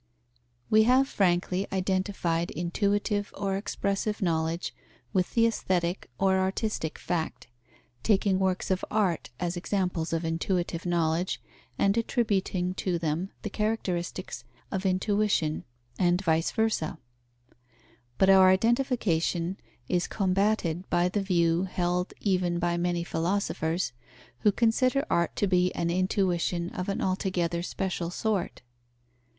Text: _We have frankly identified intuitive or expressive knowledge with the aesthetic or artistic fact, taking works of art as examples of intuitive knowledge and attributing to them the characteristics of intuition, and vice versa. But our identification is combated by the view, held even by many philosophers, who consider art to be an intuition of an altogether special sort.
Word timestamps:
_We 0.67 0.81
have 0.85 1.07
frankly 1.07 1.67
identified 1.71 2.49
intuitive 2.49 3.31
or 3.37 3.55
expressive 3.55 4.19
knowledge 4.19 4.73
with 5.13 5.35
the 5.35 5.45
aesthetic 5.45 6.09
or 6.17 6.39
artistic 6.39 6.97
fact, 6.97 7.45
taking 8.01 8.39
works 8.39 8.71
of 8.71 8.83
art 8.89 9.29
as 9.39 9.55
examples 9.55 10.11
of 10.11 10.25
intuitive 10.25 10.87
knowledge 10.87 11.39
and 11.77 11.95
attributing 11.95 12.73
to 12.81 12.97
them 12.97 13.29
the 13.43 13.51
characteristics 13.51 14.43
of 14.71 14.87
intuition, 14.87 15.65
and 15.99 16.23
vice 16.23 16.49
versa. 16.49 16.97
But 18.17 18.31
our 18.31 18.49
identification 18.49 19.57
is 19.87 20.07
combated 20.07 20.89
by 20.89 21.09
the 21.09 21.21
view, 21.21 21.65
held 21.65 22.15
even 22.19 22.57
by 22.57 22.75
many 22.75 23.03
philosophers, 23.03 23.93
who 24.39 24.51
consider 24.51 25.05
art 25.11 25.35
to 25.35 25.45
be 25.45 25.71
an 25.75 25.91
intuition 25.91 26.71
of 26.71 26.89
an 26.89 27.01
altogether 27.03 27.61
special 27.61 28.09
sort. 28.09 28.63